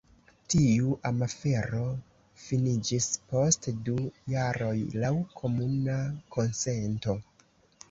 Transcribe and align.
Tiu 0.51 0.93
amafero 1.09 1.81
finiĝis 2.45 3.11
post 3.35 3.69
du 3.91 3.99
jaroj 4.35 4.73
laŭ 5.05 5.13
komuna 5.43 6.01
konsento. 6.39 7.19